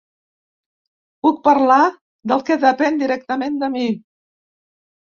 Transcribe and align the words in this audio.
Puc 1.27 1.37
parlar 1.49 1.77
del 2.33 2.43
que 2.49 2.59
depèn 2.67 3.01
directament 3.05 3.63
de 3.67 3.73
mi. 3.79 3.89